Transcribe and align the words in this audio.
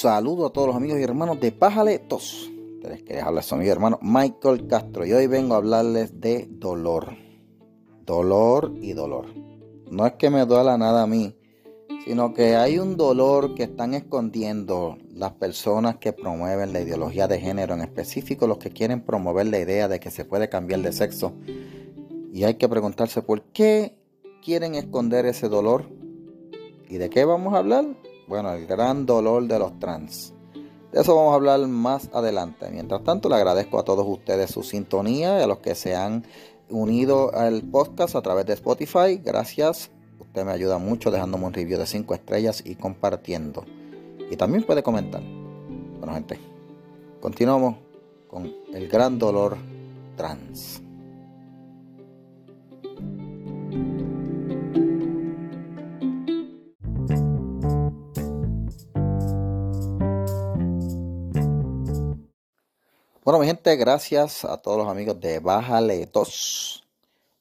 saludo 0.00 0.46
a 0.46 0.50
todos 0.50 0.68
los 0.68 0.76
amigos 0.76 0.98
y 0.98 1.02
hermanos 1.02 1.38
de 1.40 1.52
Pájale 1.52 1.98
Tos. 1.98 2.50
Les 2.82 3.02
quería 3.02 3.26
hablar 3.26 3.44
a 3.50 3.56
mi 3.56 3.68
hermano 3.68 3.98
Michael 4.00 4.66
Castro 4.66 5.04
y 5.04 5.12
hoy 5.12 5.26
vengo 5.26 5.52
a 5.52 5.58
hablarles 5.58 6.18
de 6.18 6.48
dolor. 6.48 7.18
Dolor 8.06 8.72
y 8.80 8.94
dolor. 8.94 9.26
No 9.90 10.06
es 10.06 10.14
que 10.14 10.30
me 10.30 10.46
duela 10.46 10.78
nada 10.78 11.02
a 11.02 11.06
mí, 11.06 11.36
sino 12.06 12.32
que 12.32 12.56
hay 12.56 12.78
un 12.78 12.96
dolor 12.96 13.54
que 13.54 13.64
están 13.64 13.92
escondiendo 13.92 14.96
las 15.12 15.32
personas 15.32 15.98
que 15.98 16.14
promueven 16.14 16.72
la 16.72 16.80
ideología 16.80 17.28
de 17.28 17.38
género, 17.38 17.74
en 17.74 17.82
específico 17.82 18.46
los 18.46 18.56
que 18.56 18.70
quieren 18.70 19.02
promover 19.02 19.48
la 19.48 19.58
idea 19.58 19.86
de 19.86 20.00
que 20.00 20.10
se 20.10 20.24
puede 20.24 20.48
cambiar 20.48 20.80
de 20.80 20.92
sexo. 20.92 21.34
Y 22.32 22.44
hay 22.44 22.54
que 22.54 22.70
preguntarse 22.70 23.20
por 23.20 23.42
qué 23.52 23.98
quieren 24.42 24.76
esconder 24.76 25.26
ese 25.26 25.50
dolor. 25.50 25.90
¿Y 26.88 26.96
de 26.96 27.10
qué 27.10 27.26
vamos 27.26 27.52
a 27.52 27.58
hablar? 27.58 27.84
Bueno, 28.30 28.52
el 28.52 28.64
gran 28.64 29.06
dolor 29.06 29.48
de 29.48 29.58
los 29.58 29.76
trans. 29.80 30.32
De 30.92 31.00
eso 31.00 31.16
vamos 31.16 31.32
a 31.32 31.34
hablar 31.34 31.66
más 31.66 32.08
adelante. 32.12 32.70
Mientras 32.70 33.02
tanto, 33.02 33.28
le 33.28 33.34
agradezco 33.34 33.76
a 33.76 33.82
todos 33.82 34.06
ustedes 34.06 34.52
su 34.52 34.62
sintonía 34.62 35.40
y 35.40 35.42
a 35.42 35.48
los 35.48 35.58
que 35.58 35.74
se 35.74 35.96
han 35.96 36.24
unido 36.68 37.34
al 37.34 37.62
podcast 37.62 38.14
a 38.14 38.22
través 38.22 38.46
de 38.46 38.52
Spotify. 38.52 39.20
Gracias. 39.20 39.90
Usted 40.20 40.44
me 40.44 40.52
ayuda 40.52 40.78
mucho 40.78 41.10
dejándome 41.10 41.46
un 41.46 41.52
review 41.52 41.76
de 41.76 41.86
5 41.86 42.14
estrellas 42.14 42.62
y 42.64 42.76
compartiendo. 42.76 43.64
Y 44.30 44.36
también 44.36 44.62
puede 44.62 44.84
comentar. 44.84 45.22
Bueno, 45.98 46.14
gente, 46.14 46.38
continuamos 47.20 47.78
con 48.28 48.48
el 48.72 48.86
gran 48.86 49.18
dolor 49.18 49.56
trans. 50.16 50.80
Bueno, 63.30 63.42
mi 63.42 63.46
gente, 63.46 63.76
gracias 63.76 64.44
a 64.44 64.56
todos 64.56 64.76
los 64.76 64.88
amigos 64.88 65.20
de 65.20 65.38
Bájale 65.38 66.04
Tos 66.08 66.82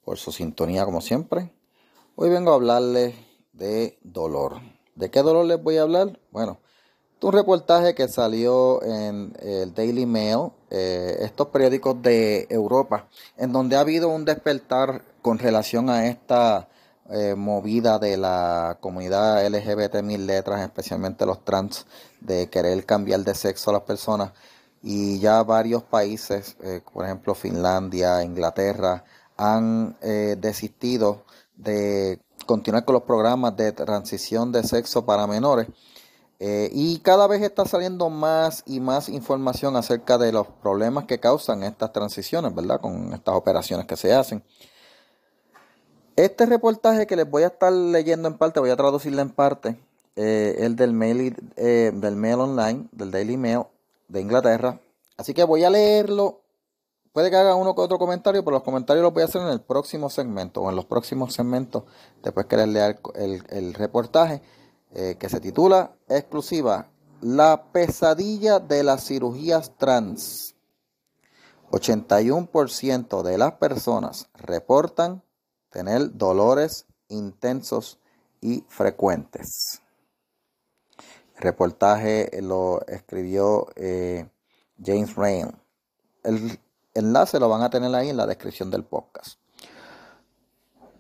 por 0.06 0.20
su 0.20 0.32
sintonía 0.32 0.86
como 0.86 1.02
siempre. 1.02 1.52
Hoy 2.16 2.30
vengo 2.30 2.52
a 2.52 2.54
hablarles 2.58 3.16
de 3.54 3.98
dolor. 4.04 4.62
¿De 4.94 5.10
qué 5.10 5.24
dolor 5.24 5.48
les 5.48 5.60
voy 5.60 5.78
a 5.78 5.82
hablar? 5.82 6.20
Bueno, 6.30 6.60
un 7.24 7.32
reportaje 7.32 7.96
que 7.96 8.08
salió 8.08 8.84
en 8.84 9.36
el 9.40 9.74
Daily 9.74 10.06
Mail, 10.06 10.52
eh, 10.70 11.18
estos 11.22 11.48
periódicos 11.48 12.00
de 12.04 12.46
Europa, 12.52 13.08
en 13.36 13.52
donde 13.52 13.76
ha 13.76 13.80
habido 13.80 14.10
un 14.10 14.26
despertar 14.26 15.04
con 15.24 15.40
relación 15.40 15.90
a 15.90 16.06
esta 16.06 16.70
eh, 17.10 17.34
movida 17.34 17.98
de 17.98 18.16
la 18.16 18.78
comunidad 18.80 19.44
LGBT 19.44 20.04
mil 20.04 20.28
letras, 20.28 20.62
especialmente 20.62 21.26
los 21.26 21.44
trans, 21.44 21.88
de 22.22 22.48
querer 22.48 22.86
cambiar 22.86 23.22
de 23.22 23.34
sexo 23.34 23.72
a 23.72 23.74
las 23.74 23.82
personas 23.82 24.34
y 24.82 25.20
ya 25.20 25.44
varios 25.44 25.84
países, 25.84 26.56
eh, 26.62 26.82
por 26.94 27.06
ejemplo 27.06 27.36
Finlandia, 27.36 28.24
Inglaterra, 28.24 29.04
han 29.38 29.98
eh, 30.02 30.36
desistido 30.40 31.26
de 31.56 32.20
continuar 32.46 32.86
con 32.86 32.94
los 32.94 33.04
programas 33.04 33.56
de 33.58 33.72
transición 33.72 34.52
de 34.52 34.64
sexo 34.64 35.06
para 35.06 35.28
menores. 35.28 35.68
Eh, 36.42 36.70
y 36.72 37.00
cada 37.00 37.28
vez 37.28 37.42
está 37.42 37.66
saliendo 37.66 38.10
más 38.10 38.64
y 38.66 38.80
más 38.80 39.10
información 39.10 39.76
acerca 39.76 40.18
de 40.18 40.32
los 40.32 40.48
problemas 40.48 41.04
que 41.04 41.20
causan 41.20 41.64
estas 41.64 41.92
transiciones, 41.92 42.56
¿verdad? 42.56 42.80
Con 42.80 43.14
estas 43.14 43.36
operaciones 43.36 43.86
que 43.86 43.98
se 43.98 44.14
hacen. 44.14 44.42
Este 46.16 46.46
reportaje 46.46 47.08
que 47.08 47.18
les 47.18 47.30
voy 47.30 47.44
a 47.44 47.48
estar 47.48 47.74
leyendo 47.74 48.30
en 48.30 48.38
parte, 48.38 48.62
voy 48.62 48.70
a 48.70 48.78
traducirlo 48.78 49.22
en 49.22 49.30
parte, 49.30 49.80
el 50.16 50.76
del 50.76 50.92
mail, 50.92 51.34
del 51.56 52.16
mail 52.18 52.40
online, 52.40 52.90
del 52.92 53.10
Daily 53.12 53.38
Mail, 53.38 53.64
de 54.10 54.22
Inglaterra. 54.22 54.82
Así 55.18 55.34
que 55.34 55.44
voy 55.44 55.64
a 55.64 55.70
leerlo. 55.70 56.42
Puede 57.14 57.30
que 57.30 57.38
haga 57.38 57.56
uno 57.56 57.74
que 57.74 57.82
otro 57.82 57.98
comentario, 57.98 58.44
pero 58.44 58.58
los 58.58 58.64
comentarios 58.64 59.04
los 59.04 59.14
voy 59.14 59.24
a 59.24 59.26
hacer 59.26 59.42
en 59.42 59.48
el 59.48 59.62
próximo 59.62 60.10
segmento 60.10 60.62
o 60.62 60.70
en 60.70 60.76
los 60.76 60.86
próximos 60.86 61.34
segmentos, 61.34 61.84
después 62.22 62.46
que 62.46 62.58
les 62.58 62.68
lea 62.68 63.00
el, 63.16 63.74
reportaje 63.74 64.42
eh, 64.94 65.16
que 65.20 65.30
se 65.30 65.40
titula 65.40 65.96
exclusiva 66.08 66.90
La 67.22 67.72
pesadilla 67.72 68.60
de 68.60 68.84
las 68.84 69.06
cirugías 69.06 69.76
trans. 69.78 70.56
81% 71.72 73.24
de 73.24 73.38
las 73.38 73.54
personas 73.54 74.30
reportan 74.34 75.24
tener 75.70 76.16
dolores 76.16 76.86
intensos 77.10 78.00
y 78.42 78.64
frecuentes 78.70 79.82
reportaje 81.40 82.30
lo 82.42 82.82
escribió 82.88 83.68
eh, 83.76 84.30
James 84.84 85.16
Rain. 85.16 85.52
El 86.24 86.60
enlace 86.94 87.40
lo 87.40 87.50
van 87.50 87.62
a 87.62 87.70
tener 87.70 87.94
ahí 87.96 88.10
en 88.10 88.18
la 88.18 88.28
descripción 88.28 88.70
del 88.70 88.84
podcast. 88.84 89.40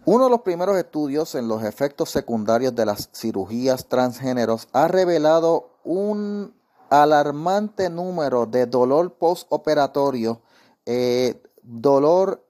Uno 0.06 0.24
de 0.24 0.30
los 0.30 0.42
primeros 0.42 0.78
estudios 0.78 1.36
en 1.36 1.48
los 1.48 1.64
efectos 1.64 2.10
secundarios 2.10 2.74
de 2.74 2.86
las 2.86 3.10
cirugías 3.14 3.88
transgéneros 3.88 4.68
ha 4.72 4.88
revelado 4.88 5.78
un 5.84 6.56
alarmante 6.90 7.90
número 7.90 8.46
de 8.46 8.66
dolor 8.66 9.14
postoperatorio, 9.16 10.42
eh, 10.86 11.44
dolor 11.62 12.44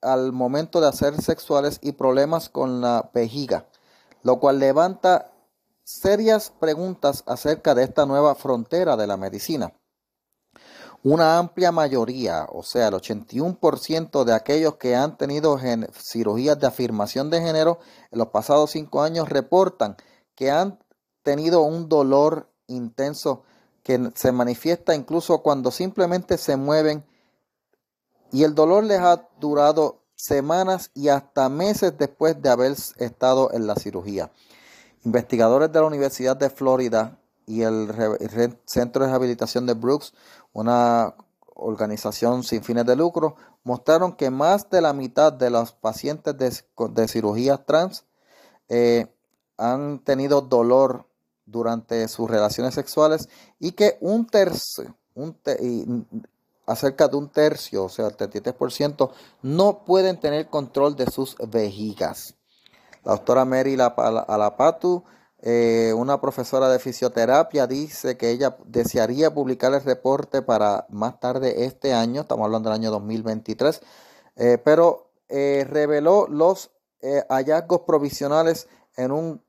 al 0.00 0.32
momento 0.32 0.80
de 0.80 0.88
hacer 0.88 1.20
sexuales 1.20 1.78
y 1.82 1.92
problemas 1.92 2.48
con 2.48 2.80
la 2.80 3.10
vejiga, 3.12 3.66
lo 4.22 4.40
cual 4.40 4.58
levanta 4.58 5.31
serias 5.84 6.52
preguntas 6.60 7.24
acerca 7.26 7.74
de 7.74 7.84
esta 7.84 8.06
nueva 8.06 8.34
frontera 8.34 8.96
de 8.96 9.06
la 9.06 9.16
medicina. 9.16 9.72
Una 11.04 11.38
amplia 11.38 11.72
mayoría, 11.72 12.46
o 12.52 12.62
sea, 12.62 12.88
el 12.88 12.94
81% 12.94 14.22
de 14.24 14.34
aquellos 14.34 14.76
que 14.76 14.94
han 14.94 15.16
tenido 15.16 15.58
cirugías 15.94 16.60
de 16.60 16.68
afirmación 16.68 17.28
de 17.28 17.40
género 17.40 17.80
en 18.12 18.20
los 18.20 18.28
pasados 18.28 18.70
cinco 18.70 19.02
años 19.02 19.28
reportan 19.28 19.96
que 20.36 20.52
han 20.52 20.78
tenido 21.24 21.62
un 21.62 21.88
dolor 21.88 22.48
intenso 22.68 23.42
que 23.82 24.12
se 24.14 24.30
manifiesta 24.30 24.94
incluso 24.94 25.42
cuando 25.42 25.72
simplemente 25.72 26.38
se 26.38 26.56
mueven 26.56 27.04
y 28.30 28.44
el 28.44 28.54
dolor 28.54 28.84
les 28.84 29.00
ha 29.00 29.28
durado 29.40 30.02
semanas 30.14 30.92
y 30.94 31.08
hasta 31.08 31.48
meses 31.48 31.98
después 31.98 32.40
de 32.40 32.48
haber 32.48 32.76
estado 32.98 33.52
en 33.52 33.66
la 33.66 33.74
cirugía. 33.74 34.30
Investigadores 35.04 35.72
de 35.72 35.80
la 35.80 35.86
Universidad 35.86 36.36
de 36.36 36.50
Florida 36.50 37.18
y 37.46 37.62
el 37.62 37.88
Centro 38.64 39.02
de 39.02 39.08
Rehabilitación 39.10 39.66
de 39.66 39.74
Brooks, 39.74 40.14
una 40.52 41.14
organización 41.54 42.42
sin 42.42 42.62
fines 42.62 42.86
de 42.86 42.96
lucro, 42.96 43.36
mostraron 43.64 44.12
que 44.12 44.30
más 44.30 44.68
de 44.70 44.80
la 44.80 44.92
mitad 44.92 45.32
de 45.32 45.50
los 45.50 45.72
pacientes 45.72 46.36
de, 46.36 47.08
cirugías 47.08 47.64
trans 47.64 48.04
eh, 48.68 49.06
han 49.56 49.98
tenido 50.00 50.40
dolor 50.40 51.06
durante 51.46 52.08
sus 52.08 52.30
relaciones 52.30 52.74
sexuales 52.74 53.28
y 53.58 53.72
que 53.72 53.98
un 54.00 54.26
tercio, 54.26 54.96
un 55.14 55.36
acerca 56.66 57.08
de 57.08 57.16
un 57.16 57.28
tercio, 57.28 57.84
o 57.84 57.88
sea, 57.88 58.06
el 58.06 58.16
33%, 58.16 59.10
no 59.42 59.84
pueden 59.84 60.18
tener 60.18 60.48
control 60.48 60.96
de 60.96 61.10
sus 61.10 61.36
vejigas. 61.48 62.34
La 63.04 63.12
doctora 63.12 63.44
Mary 63.44 63.76
Alapatu, 63.78 65.02
eh, 65.40 65.92
una 65.96 66.20
profesora 66.20 66.68
de 66.68 66.78
fisioterapia, 66.78 67.66
dice 67.66 68.16
que 68.16 68.30
ella 68.30 68.56
desearía 68.64 69.34
publicar 69.34 69.74
el 69.74 69.82
reporte 69.82 70.40
para 70.40 70.86
más 70.88 71.18
tarde 71.18 71.64
este 71.64 71.92
año, 71.92 72.20
estamos 72.20 72.44
hablando 72.44 72.70
del 72.70 72.78
año 72.78 72.90
2023, 72.92 73.82
eh, 74.36 74.58
pero 74.64 75.10
eh, 75.28 75.66
reveló 75.68 76.28
los 76.28 76.70
hallazgos 77.28 77.80
provisionales 77.80 78.68
en 78.96 79.10
un 79.10 79.42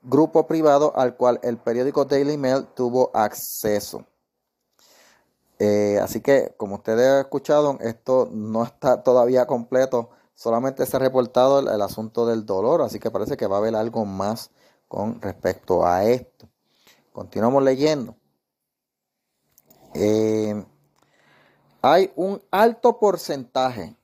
grupo 0.00 0.46
privado 0.46 0.94
al 0.96 1.14
cual 1.14 1.38
el 1.42 1.58
periódico 1.58 2.06
Daily 2.06 2.38
Mail 2.38 2.68
tuvo 2.74 3.10
acceso. 3.12 4.06
así 6.00 6.20
que, 6.22 6.54
como 6.56 6.76
ustedes 6.76 7.06
han 7.06 7.20
escuchado, 7.20 7.76
esto 7.80 8.30
no 8.32 8.64
está 8.64 9.02
todavía 9.02 9.46
completo 9.46 10.08
solamente 10.34 10.86
se 10.86 10.96
ha 10.96 11.00
reportado 11.00 11.60
el, 11.60 11.82
asunto 11.82 12.26
del 12.26 12.46
dolor, 12.46 12.82
así 12.82 12.98
que 12.98 13.10
parece 13.10 13.36
que 13.36 13.46
va 13.46 13.56
a 13.56 13.58
haber 13.60 13.76
algo 13.76 14.04
más 14.04 14.50
con 14.88 15.20
respecto 15.20 15.86
a 15.86 16.04
esto. 16.04 16.48
Continuamos 17.12 17.62
leyendo. 17.62 18.16
Eh, 19.94 20.64
hay 21.82 22.12
un 22.16 22.42
alto 22.50 22.98
porcentaje 22.98 23.96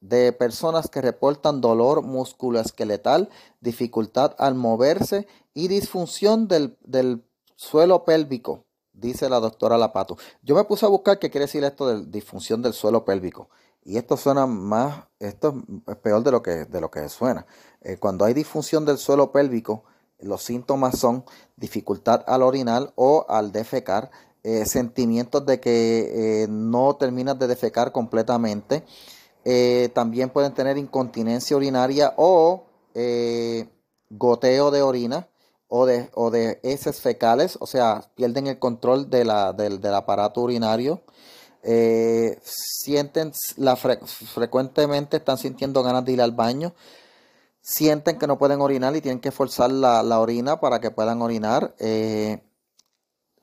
de 0.00 0.32
personas 0.32 0.88
que 0.88 1.00
reportan 1.00 1.60
dolor 1.60 2.02
musculoesqueletal, 2.02 3.28
dificultad 3.60 4.34
al 4.38 4.54
moverse 4.54 5.26
y 5.54 5.68
disfunción 5.68 6.46
del, 6.46 6.76
del, 6.84 7.24
suelo 7.58 8.04
pélvico, 8.04 8.64
dice 8.92 9.28
la 9.28 9.40
doctora 9.40 9.76
Lapato. 9.76 10.16
Yo 10.42 10.54
me 10.54 10.64
puse 10.64 10.86
a 10.86 10.88
buscar 10.88 11.18
qué 11.18 11.28
quiere 11.28 11.46
decir 11.46 11.64
esto 11.64 11.88
de 11.88 12.06
disfunción 12.06 12.62
del 12.62 12.72
suelo 12.72 13.04
pélvico. 13.04 13.50
Y 13.84 13.96
esto 13.96 14.16
suena 14.16 14.46
más, 14.46 15.04
esto 15.18 15.62
es 15.86 15.96
peor 15.96 16.22
de 16.22 16.30
lo 16.30 16.42
que, 16.42 16.64
de 16.66 16.80
lo 16.80 16.90
que 16.90 17.08
suena. 17.08 17.46
Eh, 17.80 17.96
cuando 17.96 18.24
hay 18.24 18.34
disfunción 18.34 18.84
del 18.84 18.98
suelo 18.98 19.32
pélvico, 19.32 19.84
Los 20.20 20.42
síntomas 20.42 20.98
son 20.98 21.24
dificultad 21.56 22.24
al 22.26 22.42
orinar 22.42 22.92
o 22.96 23.24
al 23.28 23.52
defecar, 23.52 24.10
eh, 24.42 24.66
sentimientos 24.66 25.46
de 25.46 25.60
que 25.60 26.42
eh, 26.42 26.46
no 26.48 26.96
terminas 26.96 27.38
de 27.38 27.46
defecar 27.46 27.92
completamente. 27.92 28.84
También 29.94 30.28
pueden 30.28 30.52
tener 30.52 30.76
incontinencia 30.76 31.56
urinaria 31.56 32.12
o 32.18 32.64
goteo 34.10 34.70
de 34.70 34.82
orina 34.82 35.28
o 35.68 35.86
de, 35.86 36.10
o 36.14 36.30
de 36.30 36.60
heces 36.62 37.00
fecales, 37.00 37.58
o 37.60 37.66
sea, 37.66 38.02
pierden 38.14 38.46
el 38.46 38.58
control 38.58 39.10
de 39.10 39.24
la, 39.24 39.52
del, 39.52 39.84
aparato 39.94 40.40
urinario. 40.40 41.02
Sienten 42.42 43.32
la 43.56 43.76
frecuentemente 43.76 45.18
están 45.18 45.38
sintiendo 45.38 45.82
ganas 45.82 46.04
de 46.04 46.12
ir 46.12 46.22
al 46.22 46.32
baño 46.32 46.74
sienten 47.68 48.18
que 48.18 48.26
no 48.26 48.38
pueden 48.38 48.62
orinar 48.62 48.96
y 48.96 49.02
tienen 49.02 49.20
que 49.20 49.30
forzar 49.30 49.70
la, 49.70 50.20
orina 50.20 50.58
para 50.58 50.80
que 50.80 50.90
puedan 50.90 51.20
orinar. 51.20 51.74
Eh, 51.78 52.42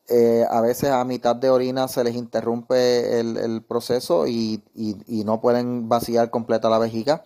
eh, 0.07 0.43
a 0.49 0.61
veces 0.61 0.89
a 0.89 1.03
mitad 1.03 1.35
de 1.35 1.51
orina 1.51 1.87
se 1.87 2.03
les 2.03 2.15
interrumpe 2.15 3.19
el, 3.19 3.63
proceso 3.63 4.25
y, 4.25 4.63
no 5.07 5.41
pueden 5.41 5.87
vaciar 5.87 6.31
completa 6.31 6.69
la 6.69 6.79
vejiga. 6.79 7.23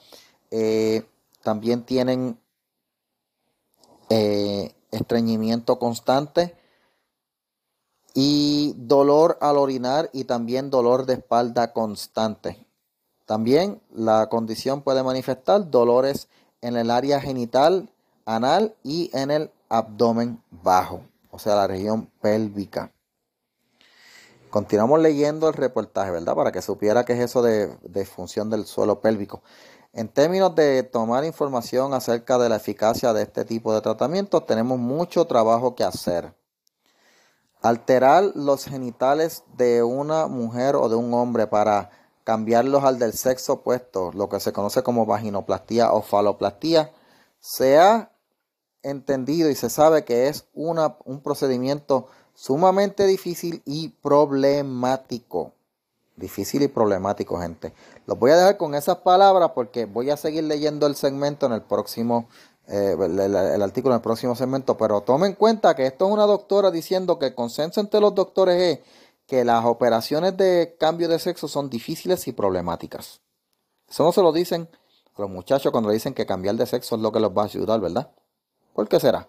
Eh, 0.51 1.06
también 1.41 1.83
tienen 1.83 2.38
estreñimiento 4.91 5.80
constante 5.80 6.56
y 8.21 8.74
dolor 8.75 9.38
al 9.39 9.56
orinar 9.56 10.10
y 10.12 10.25
también 10.25 10.69
dolor 10.69 11.06
de 11.06 11.13
espalda 11.13 11.71
constante. 11.71 12.66
También 13.25 13.80
la 13.94 14.27
condición 14.27 14.81
puede 14.81 15.04
manifestar 15.04 15.71
dolores 15.71 16.27
en 16.60 16.75
el 16.75 16.92
área 16.92 17.21
genital, 17.21 17.89
anal 18.25 18.75
y 18.83 19.10
en 19.13 19.31
el 19.31 19.51
abdomen 19.69 20.44
bajo, 20.51 21.00
o 21.31 21.39
sea, 21.39 21.56
la 21.56 21.68
región 21.68 22.10
pélvica. 22.19 22.92
Continuamos 24.50 25.00
leyendo 25.00 25.48
el 25.48 25.54
reportaje, 25.54 26.12
¿verdad? 26.12 26.36
Para 26.36 26.51
que 26.51 26.62
supiera 26.62 27.06
qué 27.06 27.13
es 27.13 27.22
eso 27.22 27.42
de, 27.42 27.68
de 27.83 28.04
función 28.04 28.50
del 28.50 28.65
suelo 28.65 29.00
pélvico. 29.00 29.44
En 29.94 30.10
términos 30.10 30.54
de 30.56 30.83
tomar 30.83 31.24
información 31.24 31.94
acerca 31.94 32.38
de 32.38 32.50
la 32.50 32.57
eficacia 32.57 33.13
de 33.13 33.22
este 33.22 33.45
tipo 33.45 33.74
de 33.74 33.80
tratamientos, 33.80 34.45
tenemos 34.45 34.77
mucho 34.77 35.25
trabajo 35.25 35.74
que 35.74 35.86
hacer. 35.86 36.33
Alterar 37.62 38.32
los 38.36 38.66
genitales 38.66 39.44
de 39.58 39.84
una 39.84 40.28
mujer 40.28 40.76
o 40.76 40.88
de 40.88 40.96
un 40.96 41.14
hombre 41.14 41.48
para 41.48 41.90
cambiarlos 42.24 42.84
al 42.84 43.00
del 43.00 43.14
sexo 43.14 43.54
opuesto, 43.54 44.12
lo 44.14 44.30
que 44.30 44.40
se 44.40 44.54
conoce 44.54 44.84
como 44.84 45.06
vaginoplastía 45.06 45.92
o 45.92 46.02
faloplastía, 46.02 46.92
se 47.40 47.80
ha 47.80 48.12
entendido 48.84 49.50
y 49.50 49.56
se 49.56 49.70
sabe 49.70 50.06
que 50.06 50.28
es 50.28 50.46
una, 50.54 50.96
un 51.06 51.22
procedimiento 51.22 52.08
sumamente 52.34 53.06
difícil 53.06 53.62
y 53.66 53.90
problemático. 53.90 55.54
Difícil 56.16 56.62
y 56.64 56.68
problemático, 56.68 57.40
gente. 57.40 57.74
Los 58.06 58.20
voy 58.20 58.32
a 58.32 58.38
dejar 58.38 58.58
con 58.58 58.76
esas 58.76 58.98
palabras 58.98 59.52
porque 59.56 59.86
voy 59.86 60.10
a 60.10 60.18
seguir 60.18 60.44
leyendo 60.44 60.86
el 60.86 60.96
segmento 60.96 61.46
en 61.46 61.54
el 61.54 61.62
próximo, 61.62 62.28
eh, 62.69 62.95
el, 63.00 63.62
artículo 63.62 63.94
en 63.94 63.98
el 63.98 64.01
próximo 64.01 64.36
segmento. 64.36 64.77
Pero 64.77 65.01
tomen 65.01 65.31
en 65.31 65.36
cuenta 65.36 65.75
que 65.75 65.86
esto 65.86 66.07
es 66.07 66.12
una 66.13 66.25
doctora 66.25 66.71
diciendo 66.71 67.19
que 67.19 67.27
el 67.27 67.36
consenso 67.36 67.81
entre 67.81 68.00
los 68.00 68.16
doctores 68.16 68.62
es 68.62 68.80
que 69.25 69.44
las 69.44 69.66
operaciones 69.66 70.38
de 70.38 70.75
cambio 70.80 71.07
de 71.07 71.19
sexo 71.19 71.48
son 71.48 71.69
difíciles 71.69 72.27
y 72.27 72.31
problemáticas. 72.31 73.21
Eso 73.88 74.04
no 74.04 74.12
se 74.12 74.21
lo 74.21 74.31
dicen 74.31 74.69
los 75.19 75.30
muchachos 75.30 75.71
cuando 75.71 75.89
dicen 75.89 76.13
que 76.13 76.25
cambiar 76.25 76.56
de 76.56 76.66
sexo 76.66 76.95
es 76.95 77.01
lo 77.01 77.12
que 77.12 77.19
los 77.19 77.31
va 77.31 77.44
a 77.44 77.45
ayudar, 77.45 77.80
¿verdad? 77.81 78.12
¿Por 78.74 78.88
qué 78.88 79.00
será? 79.00 79.27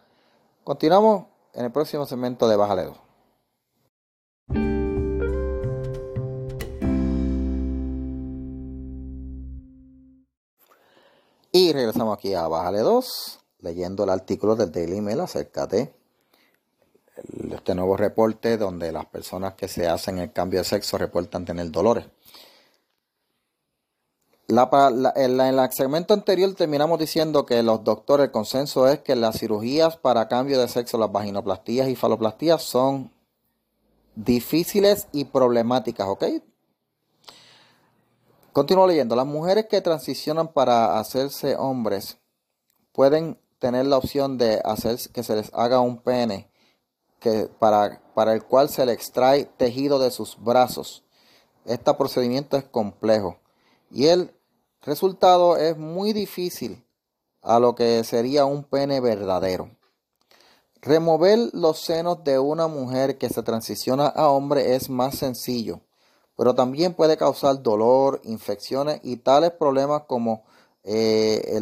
Continuamos 0.63 1.27
en 1.53 1.65
el 1.65 1.73
próximo 1.73 2.07
segmento 2.07 2.49
de 2.49 2.57
Bájale 2.57 3.10
Y 11.53 11.73
regresamos 11.73 12.17
aquí 12.17 12.33
a 12.33 12.47
Bájale 12.47 12.79
2, 12.79 13.41
leyendo 13.61 14.05
el 14.05 14.11
artículo 14.11 14.55
del 14.55 14.71
Daily 14.71 15.01
Mail 15.01 15.21
acerca 15.21 15.67
de 15.67 15.93
este 17.51 17.75
nuevo 17.75 17.97
reporte 17.97 18.57
donde 18.57 18.93
las 18.93 19.07
personas 19.07 19.55
que 19.55 19.67
se 19.67 19.89
hacen 19.89 20.19
el 20.19 20.33
cambio 20.33 20.61
de 20.61 20.65
sexo 20.65 20.97
reportan 20.97 21.45
tener 21.45 21.69
dolores. 21.73 22.07
en, 24.47 25.41
el 25.41 25.73
segmento 25.73 26.15
anterior 26.15 26.55
terminamos 26.55 27.01
diciendo 27.01 27.45
que 27.45 27.65
los 27.65 27.83
doctores, 27.83 28.27
el 28.27 28.31
consenso 28.31 28.87
es 28.87 29.01
que 29.01 29.17
las 29.17 29.41
cirugías 29.41 29.97
para 29.97 30.29
cambio 30.29 30.61
de 30.61 30.69
sexo, 30.69 30.99
las 30.99 31.11
vaginoplastías 31.11 31.89
y 31.89 31.97
faloplastías 31.97 32.63
son 32.63 33.11
difíciles 34.15 35.09
y 35.11 35.25
problemáticas, 35.25 36.07
¿ok? 36.07 36.25
Continúo 38.53 38.89
leyendo. 38.89 39.15
Las 39.15 39.27
mujeres 39.27 39.67
que 39.67 39.81
transicionan 39.81 40.49
para 40.49 40.99
hacerse 40.99 41.55
hombres 41.57 42.19
pueden 42.93 43.39
tener 43.61 43.87
la 43.87 43.97
opción 43.97 44.39
de 44.39 44.61
hacer 44.65 44.99
que 45.13 45.23
se 45.23 45.37
les 45.37 45.55
haga 45.55 45.79
un 45.81 45.99
pene 46.03 46.51
que 47.21 47.49
para, 47.61 48.03
para 48.15 48.33
el 48.33 48.43
cual 48.43 48.69
se 48.69 48.85
le 48.87 48.93
extrae 48.93 49.45
tejido 49.45 50.01
de 50.01 50.11
sus 50.11 50.37
brazos. 50.43 51.05
Este 51.65 51.95
procedimiento 51.95 52.57
es 52.57 52.65
complejo 52.65 53.39
y 53.91 54.07
el 54.07 54.35
resultado 54.83 55.57
es 55.57 55.77
muy 55.77 56.13
difícil 56.13 56.85
a 57.43 57.61
lo 57.61 57.77
que 57.77 58.03
sería 58.03 58.47
un 58.47 58.65
pene 58.65 59.01
verdadero. 59.01 59.71
Remover 60.83 61.51
los 61.53 61.79
senos 61.79 62.25
de 62.25 62.39
una 62.41 62.67
mujer 62.67 63.17
que 63.17 63.29
se 63.29 63.43
transiciona 63.43 64.07
a 64.07 64.29
hombre 64.29 64.75
es 64.75 64.89
más 64.89 65.19
sencillo, 65.19 65.83
pero 66.41 66.55
también 66.55 66.95
puede 66.95 67.19
causar 67.19 67.63
dolor, 67.63 68.23
infecciones 68.25 68.99
y 69.03 69.19
tales 69.19 69.51
problemas 69.51 70.05
como 70.07 70.45
eh, 70.85 71.61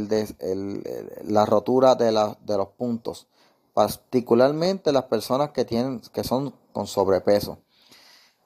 la 1.25 1.45
rotura 1.45 1.97
de, 1.97 2.07
de 2.47 2.57
los 2.57 2.69
puntos 2.69 3.27
particularmente 3.75 4.93
las 4.93 5.07
personas 5.07 5.51
que 5.51 5.65
tienen 5.65 6.01
que 6.13 6.23
son 6.23 6.55
con 6.73 6.87
sobrepeso. 6.87 7.59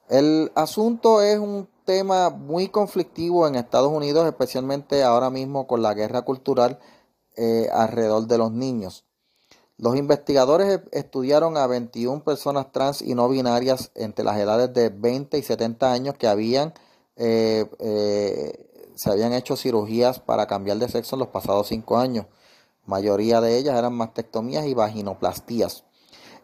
El 0.09 0.51
asunto 0.55 1.21
es 1.21 1.37
un 1.37 1.67
tema 1.85 2.31
muy 2.31 2.69
conflictivo 2.69 3.47
en 3.47 3.53
Estados 3.53 3.91
Unidos, 3.91 4.25
especialmente 4.27 5.03
ahora 5.03 5.29
mismo 5.29 5.67
con 5.67 5.83
la 5.83 5.93
guerra 5.93 6.23
cultural 6.23 6.79
eh, 7.35 7.67
alrededor 7.71 8.25
de 8.25 8.37
los 8.39 8.51
niños. 8.51 9.05
Los 9.77 9.95
investigadores 9.95 10.79
e-, 10.79 10.99
estudiaron 10.99 11.57
a 11.57 11.67
21 11.67 12.23
personas 12.23 12.71
trans 12.71 13.01
y 13.01 13.15
no 13.15 13.29
binarias 13.29 13.91
entre 13.95 14.23
las 14.25 14.37
edades 14.37 14.73
de 14.73 14.89
20 14.89 15.37
y 15.37 15.43
70 15.43 15.91
años 15.91 16.15
que 16.15 16.27
habían 16.27 16.73
eh, 17.15 17.65
eh, 17.79 18.91
se 18.95 19.09
habían 19.09 19.33
hecho 19.33 19.55
cirugías 19.55 20.19
para 20.19 20.47
cambiar 20.47 20.77
de 20.77 20.89
sexo 20.89 21.15
en 21.15 21.21
los 21.21 21.29
pasados 21.29 21.67
5 21.67 21.97
años 21.97 22.25
mayoría 22.85 23.41
de 23.41 23.57
ellas 23.57 23.77
eran 23.77 23.93
mastectomías 23.93 24.65
y 24.65 24.73
vaginoplastías. 24.73 25.85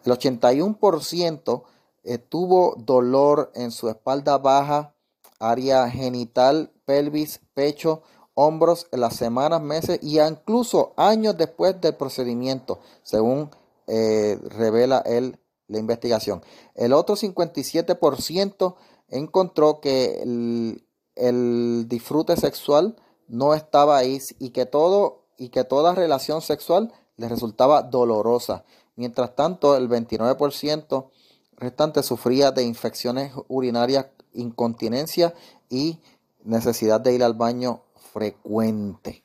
El 0.04 0.12
81% 0.12 1.62
eh, 2.04 2.18
tuvo 2.18 2.74
dolor 2.78 3.52
en 3.54 3.70
su 3.70 3.88
espalda 3.88 4.38
baja, 4.38 4.94
área 5.38 5.88
genital, 5.90 6.72
pelvis, 6.84 7.40
pecho, 7.54 8.02
hombros 8.34 8.86
en 8.92 9.00
las 9.00 9.16
semanas, 9.16 9.60
meses 9.60 9.98
y 10.02 10.20
incluso 10.20 10.92
años 10.96 11.36
después 11.36 11.80
del 11.80 11.94
procedimiento, 11.94 12.80
según 13.02 13.50
eh, 13.86 14.38
revela 14.42 15.02
la 15.06 15.78
investigación. 15.78 16.42
El 16.74 16.92
otro 16.92 17.16
57% 17.16 18.74
encontró 19.08 19.80
que 19.80 20.22
el, 20.22 20.84
el 21.16 21.86
disfrute 21.88 22.36
sexual 22.36 22.96
no 23.28 23.54
estaba 23.54 23.96
ahí 23.98 24.18
y 24.38 24.50
que 24.50 24.66
todo 24.66 25.20
y 25.36 25.48
que 25.48 25.64
toda 25.64 25.94
relación 25.94 26.42
sexual 26.42 26.92
les 27.16 27.30
resultaba 27.30 27.82
dolorosa. 27.82 28.64
Mientras 28.96 29.34
tanto, 29.34 29.74
el 29.76 29.88
29% 29.88 31.08
restante 31.56 32.02
sufría 32.02 32.50
de 32.50 32.62
infecciones 32.62 33.32
urinarias, 33.48 34.06
incontinencia 34.34 35.34
y 35.70 35.98
necesidad 36.44 37.00
de 37.00 37.14
ir 37.14 37.24
al 37.24 37.34
baño 37.34 37.82
frecuente. 38.12 39.24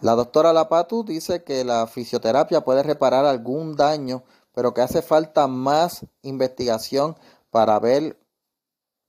La 0.00 0.14
doctora 0.14 0.52
Lapatu 0.52 1.04
dice 1.04 1.44
que 1.44 1.64
la 1.64 1.86
fisioterapia 1.86 2.62
puede 2.62 2.82
reparar 2.82 3.24
algún 3.24 3.76
daño, 3.76 4.24
pero 4.52 4.74
que 4.74 4.80
hace 4.80 5.02
falta 5.02 5.46
más 5.46 6.04
investigación 6.22 7.16
para 7.50 7.78
ver 7.78 8.18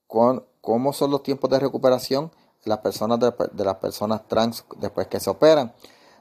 cómo 0.06 0.92
son 0.92 1.10
los 1.10 1.22
tiempos 1.22 1.50
de 1.50 1.58
recuperación 1.58 2.30
las 2.64 2.78
personas 2.78 3.20
de, 3.20 3.64
las 3.64 3.76
personas 3.76 4.26
trans 4.26 4.64
después 4.78 5.06
que 5.08 5.20
se 5.20 5.30
operan. 5.30 5.74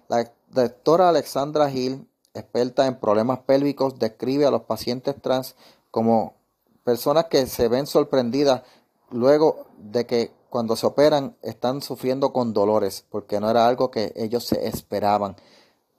La 0.08 0.32
doctora 0.50 1.10
Alexandra 1.10 1.72
Hill, 1.72 2.08
experta 2.34 2.88
en 2.88 3.00
problemas 3.00 3.40
pélvicos, 3.40 4.00
describe 4.00 4.46
a 4.46 4.52
los 4.52 4.64
pacientes 4.64 5.16
trans 5.22 5.56
como 5.92 6.36
personas 6.84 7.26
que 7.26 7.46
se 7.48 7.68
ven 7.68 7.88
sorprendidas 7.88 8.64
luego 9.12 9.68
de 9.78 10.06
que 10.06 10.32
cuando 10.54 10.76
se 10.76 10.86
operan 10.86 11.36
están 11.42 11.82
sufriendo 11.82 12.32
con 12.32 12.54
dolores 12.54 13.08
porque 13.10 13.40
no 13.40 13.50
era 13.50 13.68
algo 13.68 13.90
que 13.90 14.14
ellos 14.16 14.46
se 14.46 14.68
esperaban. 14.68 15.36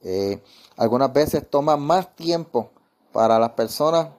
Eh, 0.00 0.44
algunas 0.76 1.12
veces 1.12 1.50
toma 1.50 1.76
más 1.76 2.14
tiempo 2.14 2.70
para 3.12 3.40
las 3.40 3.50
personas 3.50 4.10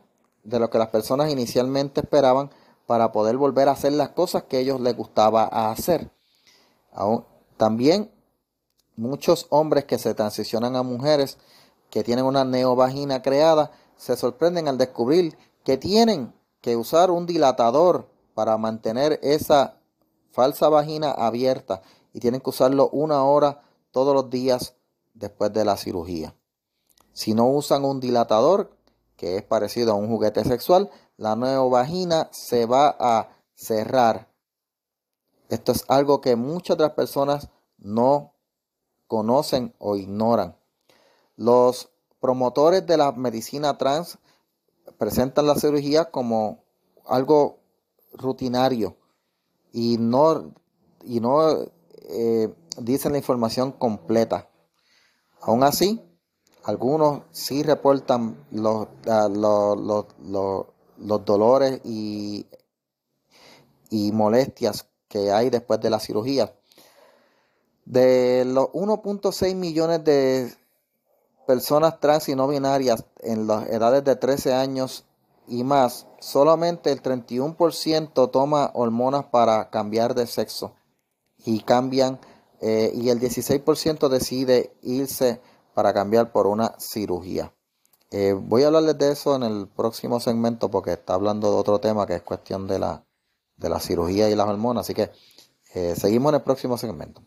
de 0.44 0.60
lo 0.60 0.70
que 0.70 0.78
las 0.78 0.90
personas 0.90 1.32
inicialmente 1.32 2.02
esperaban 2.02 2.52
para 2.86 3.14
poder 3.14 3.38
volver 3.38 3.70
a 3.70 3.72
hacer 3.72 3.94
las 3.94 4.10
cosas 4.10 4.44
que 4.44 4.60
ellos 4.60 4.82
les 4.82 4.98
gustaba 4.98 5.46
hacer. 5.72 6.12
también 7.56 8.12
muchos 8.98 9.48
hombres 9.52 9.86
que 9.86 9.98
se 9.98 10.16
transicionan 10.16 10.76
a 10.76 10.84
mujeres 10.84 11.38
que 11.90 12.04
tienen 12.04 12.26
una 12.26 12.44
neovagina 12.44 13.22
creada 13.22 13.72
se 13.96 14.18
sorprenden 14.18 14.68
al 14.68 14.78
descubrir 14.78 15.38
que 15.64 15.78
tienen 15.78 16.34
que 16.60 16.76
usar 16.76 17.10
un 17.10 17.26
dilatador 17.26 18.10
para 18.34 18.58
mantener 18.58 19.18
esa 19.24 19.78
falsa 20.36 20.68
vagina 20.68 21.12
abierta 21.12 21.82
y 22.12 22.20
tienen 22.20 22.42
que 22.42 22.50
usarlo 22.50 22.90
una 22.90 23.24
hora 23.24 23.64
todos 23.92 24.14
los 24.14 24.30
días 24.30 24.76
después 25.14 25.54
de 25.54 25.64
la 25.64 25.78
cirugía. 25.78 26.36
Si 27.14 27.34
no 27.34 27.48
usan 27.48 27.86
un 27.86 28.02
dilatador, 28.02 28.78
que 29.16 29.38
es 29.38 29.44
parecido 29.44 29.94
a 29.94 29.96
un 29.96 30.10
juguete 30.10 30.44
sexual, 30.44 30.92
la 31.16 31.38
neovagina 31.38 32.28
se 32.34 32.66
va 32.66 32.98
a 33.00 33.30
cerrar. 33.56 34.30
Esto 35.48 35.72
es 35.72 35.86
algo 35.88 36.20
que 36.20 36.36
muchas 36.36 36.78
de 36.78 36.84
las 36.84 36.94
personas 36.94 37.48
no 37.78 38.34
conocen 39.08 39.74
o 39.78 39.96
ignoran. 39.96 40.58
Los 41.38 41.92
promotores 42.20 42.86
de 42.86 42.98
la 42.98 43.14
medicina 43.14 43.78
trans 43.78 44.18
presentan 44.98 45.48
la 45.48 45.56
cirugía 45.56 46.12
como 46.12 46.66
algo 47.06 47.60
rutinario 48.12 48.98
y 49.76 49.98
no, 49.98 50.54
y 51.04 51.20
no 51.20 51.66
eh, 52.08 52.50
dicen 52.78 53.12
la 53.12 53.18
información 53.18 53.74
completa. 53.74 54.50
Aún 55.42 55.64
así, 55.64 56.02
algunos 56.64 57.24
sí 57.32 57.62
reportan 57.62 58.38
los, 58.52 58.88
ah, 59.06 59.28
los, 59.28 61.26
dolores 61.26 61.82
y, 61.84 62.48
y 63.90 64.14
molestias 64.14 64.88
que 65.10 65.34
hay 65.34 65.50
después 65.50 65.82
de 65.82 65.90
la 65.90 66.00
cirugía. 66.00 66.56
De 67.84 68.46
los 68.46 68.68
1.6 68.70 69.56
millones 69.56 70.06
de 70.06 70.54
personas 71.46 72.00
trans 72.00 72.30
y 72.30 72.36
no 72.36 72.48
binarias 72.48 73.04
en 73.20 73.46
las 73.46 73.68
edades 73.68 74.06
de 74.06 74.16
13 74.16 74.54
años 74.54 75.05
y 75.48 75.64
más, 75.64 76.08
solamente 76.20 76.92
el 76.92 77.02
31% 77.02 78.32
toma 78.32 78.72
hormonas 78.74 79.26
para 79.26 79.70
cambiar 79.70 80.16
de 80.16 80.28
sexo 80.28 80.76
y 81.46 81.62
cambian 81.62 82.20
eh, 82.62 82.92
y 82.96 83.10
el 83.10 83.20
16% 83.20 84.10
decide 84.10 84.76
irse 84.82 85.42
para 85.74 85.94
cambiar 85.94 86.32
por 86.32 86.48
una 86.48 86.76
cirugía. 86.80 87.54
Eh, 88.12 88.34
voy 88.34 88.64
a 88.64 88.68
hablarles 88.68 88.98
de 88.98 89.12
eso 89.12 89.36
en 89.36 89.44
el 89.44 89.68
próximo 89.68 90.20
segmento 90.20 90.72
porque 90.72 90.94
está 90.94 91.16
hablando 91.16 91.52
de 91.52 91.58
otro 91.58 91.80
tema 91.80 92.08
que 92.08 92.16
es 92.16 92.22
cuestión 92.22 92.68
de 92.68 92.80
la, 92.80 93.06
de 93.58 93.70
la 93.70 93.80
cirugía 93.80 94.30
y 94.30 94.36
las 94.36 94.48
hormonas. 94.48 94.86
Así 94.86 94.94
que 94.94 95.12
eh, 95.74 95.96
seguimos 95.96 96.30
en 96.30 96.36
el 96.36 96.42
próximo 96.42 96.78
segmento. 96.78 97.22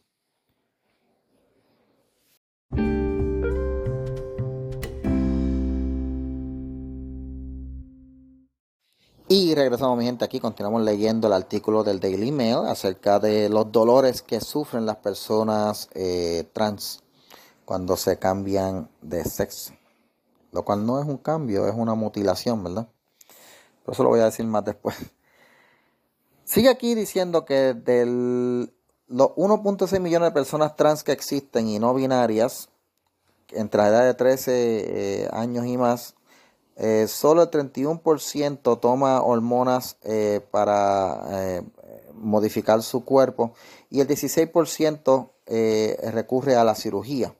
Y 9.30 9.54
regresamos, 9.54 9.98
mi 9.98 10.06
gente, 10.06 10.24
aquí 10.24 10.40
continuamos 10.40 10.80
leyendo 10.80 11.26
el 11.26 11.34
artículo 11.34 11.84
del 11.84 12.00
Daily 12.00 12.32
Mail 12.32 12.60
acerca 12.66 13.18
de 13.18 13.50
los 13.50 13.70
dolores 13.70 14.22
que 14.22 14.40
sufren 14.40 14.86
las 14.86 14.96
personas 14.96 15.90
eh, 15.92 16.48
trans 16.54 17.02
cuando 17.66 17.98
se 17.98 18.18
cambian 18.18 18.88
de 19.02 19.22
sexo. 19.24 19.74
Lo 20.50 20.64
cual 20.64 20.86
no 20.86 20.98
es 20.98 21.06
un 21.06 21.18
cambio, 21.18 21.68
es 21.68 21.74
una 21.76 21.94
mutilación, 21.94 22.64
¿verdad? 22.64 22.88
Pero 23.82 23.92
eso 23.92 24.02
lo 24.02 24.08
voy 24.08 24.20
a 24.20 24.24
decir 24.24 24.46
más 24.46 24.64
después. 24.64 24.96
Sigue 26.44 26.70
aquí 26.70 26.94
diciendo 26.94 27.44
que 27.44 27.74
de 27.74 28.06
los 29.08 29.28
1.6 29.28 30.00
millones 30.00 30.30
de 30.30 30.32
personas 30.32 30.74
trans 30.74 31.04
que 31.04 31.12
existen 31.12 31.68
y 31.68 31.78
no 31.78 31.92
binarias, 31.92 32.70
entre 33.50 33.82
la 33.82 33.88
edad 33.88 34.04
de 34.06 34.14
13 34.14 34.52
eh, 35.24 35.28
años 35.32 35.66
y 35.66 35.76
más, 35.76 36.14
eh, 36.80 37.08
solo 37.08 37.42
el 37.42 37.50
31% 37.50 38.78
toma 38.78 39.20
hormonas 39.22 39.96
eh, 40.04 40.40
para 40.52 41.26
eh, 41.32 41.62
modificar 42.14 42.84
su 42.84 43.04
cuerpo 43.04 43.52
y 43.90 43.98
el 43.98 44.06
16% 44.06 45.30
recurre 46.12 46.54
a 46.54 46.62
la 46.62 46.76
cirugía. 46.76 47.34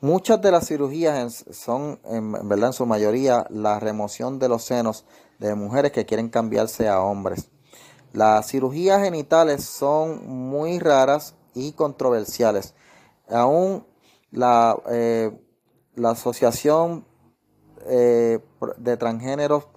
Muchas 0.00 0.40
de 0.40 0.52
las 0.52 0.68
cirugías 0.68 1.44
son, 1.50 2.00
en, 2.04 2.32
verdad, 2.48 2.68
en 2.68 2.72
su 2.74 2.86
mayoría, 2.86 3.46
la 3.50 3.80
remoción 3.80 4.38
de 4.38 4.48
los 4.48 4.62
senos 4.64 5.04
de 5.38 5.54
mujeres 5.54 5.90
que 5.90 6.06
quieren 6.06 6.28
cambiarse 6.28 6.88
a 6.88 7.00
hombres. 7.00 7.48
Las 8.12 8.48
cirugías 8.48 9.02
genitales 9.02 9.64
son 9.64 10.28
muy 10.28 10.78
raras 10.78 11.34
y 11.54 11.72
controversiales. 11.72 12.74
Aún 13.28 13.86
la, 14.30 14.76
la 15.94 16.10
Asociación 16.10 17.06
eh, 17.86 18.40
de 18.76 18.96
transgéneros, 18.96 19.68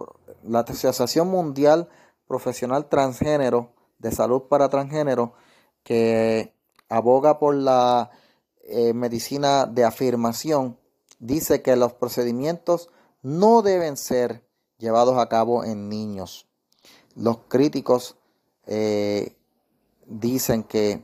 la 0.43 0.59
Asociación 0.59 1.27
Mundial 1.27 1.89
Profesional 2.27 2.87
Transgénero 2.87 3.73
de 3.99 4.11
Salud 4.11 4.43
para 4.43 4.69
Transgénero, 4.69 5.33
que 5.83 6.53
aboga 6.89 7.39
por 7.39 7.55
la 7.55 8.11
eh, 8.63 8.93
medicina 8.93 9.65
de 9.65 9.83
afirmación, 9.83 10.77
dice 11.19 11.61
que 11.61 11.75
los 11.75 11.93
procedimientos 11.93 12.89
no 13.21 13.61
deben 13.61 13.97
ser 13.97 14.43
llevados 14.77 15.17
a 15.17 15.29
cabo 15.29 15.63
en 15.63 15.89
niños. 15.89 16.47
Los 17.15 17.37
críticos 17.47 18.17
eh, 18.67 19.35
dicen 20.05 20.63
que 20.63 21.03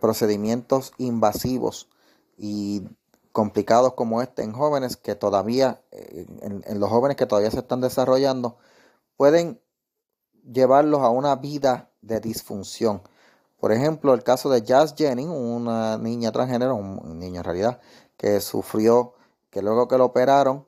procedimientos 0.00 0.94
invasivos 0.96 1.90
y 2.38 2.82
complicados 3.36 3.92
como 3.92 4.22
este 4.22 4.42
en 4.42 4.52
jóvenes 4.52 4.96
que 4.96 5.14
todavía, 5.14 5.82
en, 5.90 6.80
los 6.80 6.88
jóvenes 6.88 7.18
que 7.18 7.26
todavía 7.26 7.50
se 7.50 7.58
están 7.58 7.82
desarrollando, 7.82 8.56
pueden 9.18 9.60
llevarlos 10.50 11.02
a 11.02 11.10
una 11.10 11.36
vida 11.36 11.90
de 12.00 12.18
disfunción. 12.20 13.02
Por 13.60 13.72
ejemplo, 13.72 14.14
el 14.14 14.22
caso 14.22 14.48
de 14.48 14.62
Jazz 14.62 14.94
Jennings, 14.96 15.28
una 15.30 15.98
niña 15.98 16.32
transgénero, 16.32 16.76
un, 16.76 17.18
niño 17.18 17.40
en 17.40 17.44
realidad, 17.44 17.78
que 18.16 18.40
sufrió, 18.40 19.12
que 19.50 19.60
luego 19.60 19.86
que 19.86 19.98
lo 19.98 20.06
operaron, 20.06 20.66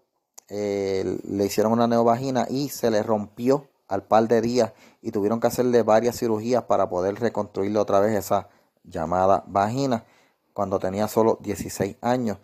eh, 0.50 1.20
le 1.24 1.46
hicieron 1.46 1.72
una 1.72 1.86
neovagina 1.86 2.46
y 2.50 2.68
se 2.68 2.90
le 2.90 3.02
rompió 3.02 3.66
al 3.86 4.02
par 4.02 4.28
de 4.28 4.42
días 4.42 4.74
y 5.00 5.10
tuvieron 5.10 5.40
que 5.40 5.46
hacerle 5.46 5.82
varias 5.84 6.18
cirugías 6.18 6.64
para 6.64 6.90
poder 6.90 7.14
reconstruirle 7.14 7.78
otra 7.78 8.00
vez 8.00 8.14
esa 8.14 8.50
llamada 8.84 9.42
vagina 9.46 10.04
cuando 10.52 10.78
tenía 10.78 11.08
solo 11.08 11.38
16 11.40 11.96
años. 12.02 12.36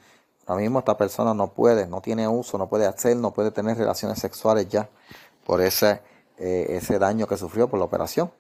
Ahora 0.47 0.63
mismo 0.63 0.79
esta 0.79 0.97
persona 0.97 1.35
no 1.35 1.53
puede, 1.53 1.87
no 1.87 2.01
tiene 2.01 2.29
uso, 2.29 2.59
no 2.59 2.69
puede 2.69 2.87
hacer, 2.87 3.17
no 3.17 3.33
puede 3.33 3.51
tener 3.51 3.79
relaciones 3.79 4.19
sexuales 4.19 4.69
ya 4.69 4.91
por 5.45 5.61
ese, 5.61 6.03
eh, 6.39 6.67
ese 6.71 6.99
daño 6.99 7.27
que 7.27 7.37
sufrió 7.37 7.69
por 7.69 7.79
la 7.79 7.87
operación. 7.87 8.31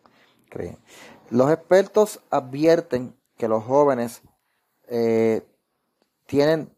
Los 1.30 1.50
expertos 1.50 2.20
advierten 2.30 3.16
que 3.37 3.49
los 3.49 3.64
jóvenes 3.64 4.23
eh, 4.88 5.46
tienen 6.26 6.70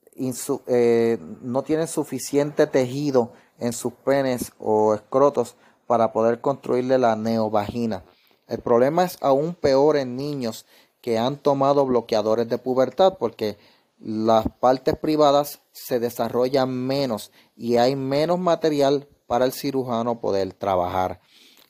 eh, 0.67 1.19
no 1.43 1.63
tienen 1.63 1.89
suficiente 1.89 2.67
tejido 2.67 3.33
en 3.59 3.75
sus 3.75 3.93
penes 3.93 4.53
o 4.59 4.95
escrotos 4.95 5.57
para 5.87 6.13
poder 6.13 6.41
construirle 6.41 6.99
la 6.99 7.17
neovagina. 7.17 8.03
El 8.49 8.61
problema 8.61 9.05
es 9.05 9.19
aún 9.21 9.55
peor 9.55 9.97
en 9.97 10.17
niños 10.17 10.65
que 11.03 11.19
han 11.19 11.37
tomado 11.37 11.85
bloqueadores 11.85 12.49
de 12.49 12.59
pubertad 12.59 13.19
porque 13.19 13.59
las 13.99 14.47
partes 14.61 14.97
privadas 14.97 15.61
se 15.73 15.99
desarrollan 16.01 16.71
menos 16.71 17.33
y 17.57 17.77
hay 17.77 17.97
menos 17.97 18.39
material 18.39 19.09
para 19.27 19.45
el 19.45 19.53
cirujano 19.53 20.21
poder 20.21 20.53
trabajar. 20.53 21.21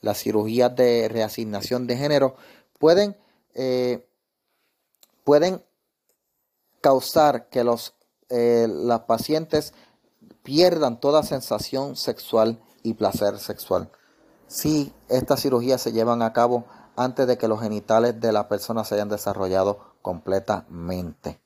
Las 0.01 0.19
cirugías 0.19 0.75
de 0.75 1.09
reasignación 1.09 1.87
de 1.87 1.97
género 1.97 2.37
pueden, 2.79 3.17
eh, 3.55 4.07
pueden 5.25 5.63
causar 6.81 7.49
que 7.49 7.65
los 7.65 7.95
eh, 8.29 8.67
las 8.69 9.01
pacientes 9.01 9.73
pierdan 10.43 11.01
toda 11.01 11.23
sensación 11.23 11.97
sexual 11.97 12.61
y 12.83 12.95
placer 12.95 13.39
sexual. 13.39 13.91
Si 14.49 14.93
estas 15.09 15.43
cirugías 15.43 15.81
se 15.81 15.93
llevan 15.93 16.23
a 16.23 16.33
cabo 16.33 16.65
antes 16.97 17.27
de 17.27 17.39
que 17.39 17.49
los 17.49 17.61
genitales 17.61 18.21
de 18.21 18.33
la 18.33 18.49
persona 18.49 18.85
se 18.85 18.95
hayan 18.95 19.09
desarrollado 19.09 19.97
completamente. 20.03 21.41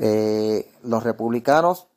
Eh, 0.00 0.70
los 0.82 1.02
republicanos 1.02 1.88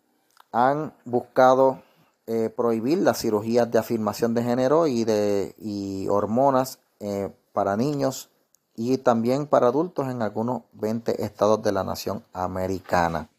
han 0.52 0.94
buscado 1.06 1.82
eh, 2.28 2.50
prohibir 2.56 3.00
las 3.00 3.20
cirugías 3.20 3.70
de 3.72 3.80
afirmación 3.80 4.34
de 4.34 4.44
género 4.44 4.88
y 4.88 5.04
de 5.04 6.08
hormonas 6.10 6.80
eh, 7.00 7.32
para 7.54 7.78
niños 7.78 8.30
y 8.76 8.98
también 8.98 9.48
para 9.48 9.68
adultos 9.68 10.10
en 10.10 10.22
algunos 10.22 10.64
20 10.74 11.24
estados 11.24 11.62
de 11.62 11.72
la 11.72 11.84
nación 11.84 12.24
americana. 12.34 13.30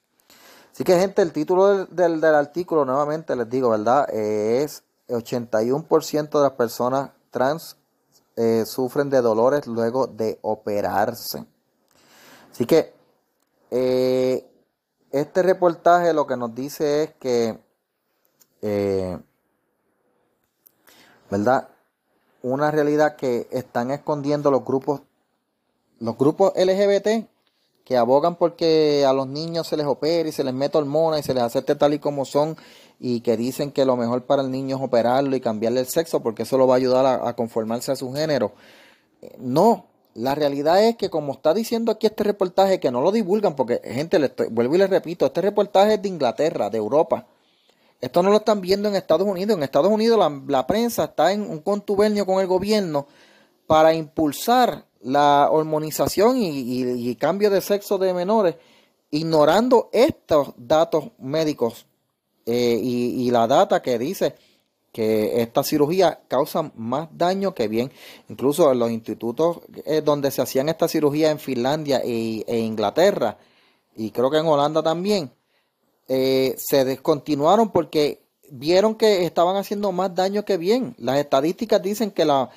Así 0.73 0.85
que 0.85 0.99
gente, 0.99 1.23
el 1.23 1.33
título 1.33 1.87
del, 1.87 2.25
artículo, 2.25 2.85
nuevamente 2.85 3.37
les 3.37 3.49
digo, 3.51 3.71
¿verdad? 3.71 4.09
Es 4.11 4.85
81% 5.09 6.31
de 6.31 6.43
las 6.43 6.53
personas 6.53 7.11
trans 7.31 7.77
sufren 8.65 9.11
de 9.11 9.21
dolores 9.21 9.67
luego 9.67 10.07
de 10.07 10.39
operarse. 10.41 11.45
Así 12.51 12.65
que 12.65 12.95
eh, 13.75 14.52
este 15.13 15.43
reportaje 15.43 16.13
lo 16.13 16.27
que 16.27 16.37
nos 16.37 16.55
dice 16.55 17.05
es 17.05 17.11
que, 17.15 17.59
¿verdad? 21.31 21.69
Una 22.43 22.71
realidad 22.71 23.17
que 23.17 23.47
están 23.51 23.91
escondiendo 23.91 24.51
los 24.51 24.65
grupos, 24.65 25.03
los 26.01 26.17
grupos 26.19 26.53
LGBT 26.57 27.29
que 27.85 27.97
abogan 27.97 28.37
porque 28.37 29.05
a 29.07 29.13
los 29.13 29.27
niños 29.27 29.67
se 29.67 29.77
les 29.77 29.87
opere 29.87 30.29
y 30.29 30.33
se 30.33 30.45
les 30.45 30.55
mete 30.55 30.79
hormonas 30.79 31.21
y 31.21 31.23
se 31.23 31.35
les 31.35 31.43
acepte 31.43 31.75
tal 31.75 31.95
y 31.95 31.99
como 31.99 32.25
son 32.25 32.57
y 33.01 33.21
que 33.21 33.37
dicen 33.37 33.73
que 33.73 33.85
lo 33.85 33.97
mejor 33.97 34.23
para 34.25 34.43
el 34.43 34.51
niño 34.51 34.77
es 34.77 34.83
operarlo 34.83 35.35
y 35.35 35.41
cambiarle 35.41 35.81
el 35.81 35.89
sexo 35.89 36.21
porque 36.21 36.45
eso 36.45 36.57
lo 36.57 36.67
va 36.67 36.75
a 36.75 36.77
ayudar 36.77 37.21
a, 37.27 37.33
conformarse 37.35 37.91
a 37.91 37.97
su 37.97 38.13
género. 38.13 38.53
No, 39.39 39.87
la 40.15 40.35
realidad 40.35 40.83
es 40.85 40.97
que 40.97 41.11
como 41.11 41.33
está 41.33 41.55
diciendo 41.55 41.93
aquí 41.93 42.07
este 42.07 42.25
reportaje, 42.25 42.81
que 42.81 42.91
no 42.91 43.01
lo 43.01 43.13
divulgan 43.13 43.55
porque 43.55 43.81
gente, 43.85 44.19
le 44.19 44.33
vuelvo 44.51 44.75
y 44.75 44.79
les 44.79 44.91
repito, 44.91 45.27
este 45.27 45.41
reportaje 45.41 45.95
es 45.95 46.03
de 46.03 46.09
Inglaterra, 46.09 46.71
de 46.71 46.79
Europa. 46.79 47.27
Esto 48.01 48.23
no 48.23 48.31
lo 48.31 48.39
están 48.39 48.61
viendo 48.61 48.89
en 48.89 48.97
Estados 48.97 49.27
Unidos. 49.27 49.57
En 49.57 49.63
Estados 49.63 49.91
Unidos 49.91 50.19
la, 50.19 50.43
la 50.49 50.67
prensa 50.67 51.05
está 51.05 51.33
en 51.33 51.43
un 51.43 51.61
contubernio 51.61 52.27
con 52.27 52.41
el 52.41 52.47
gobierno 52.47 53.07
para 53.67 53.95
impulsar 53.95 54.85
la 55.03 55.49
hormonización 55.51 56.37
y, 56.39 57.15
cambio 57.17 57.51
de 57.51 57.61
sexo 57.61 57.99
de 57.99 58.15
menores, 58.15 58.57
ignorando 59.11 59.91
estos 59.93 60.55
datos 60.57 61.05
médicos 61.19 61.87
eh, 62.47 62.79
y, 62.83 63.31
la 63.31 63.47
data 63.47 63.83
que 63.83 63.99
dice 63.99 64.35
que 64.93 65.41
esta 65.41 65.65
cirugía 65.65 66.21
causa 66.29 66.71
más 66.77 67.09
daño 67.13 67.55
que 67.55 67.67
bien. 67.67 67.91
Incluso 68.29 68.71
en 68.71 68.79
los 68.79 68.91
institutos 68.91 69.61
eh, 69.87 70.03
donde 70.03 70.31
se 70.31 70.43
hacían 70.43 70.69
esta 70.69 70.87
cirugía 70.87 71.31
en 71.31 71.39
Finlandia 71.39 72.01
e, 72.05 72.59
Inglaterra, 72.59 73.39
y 73.97 74.11
creo 74.11 74.31
que 74.31 74.39
en 74.39 74.47
Holanda 74.47 74.83
también, 74.83 75.33
eh, 76.09 76.55
se 76.59 76.85
descontinuaron 76.85 77.71
porque 77.71 78.23
vieron 78.51 78.95
que 78.95 79.25
estaban 79.25 79.57
haciendo 79.57 79.93
más 79.93 80.15
daño 80.15 80.45
que 80.45 80.59
bien. 80.59 80.95
Las 80.99 81.19
estadísticas 81.19 81.83
dicen 81.83 82.11
que 82.11 82.27
la, 82.27 82.51